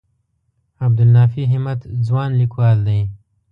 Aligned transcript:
عبدالنافع 0.85 1.43
همت 1.53 1.79
ځوان 2.07 2.29
لیکوال 2.39 2.77
دی. 2.87 3.01